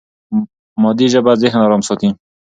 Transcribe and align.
مادي 0.81 1.07
ژبه 1.13 1.31
ذهن 1.41 1.59
ارام 1.65 1.81
ساتي. 1.87 2.09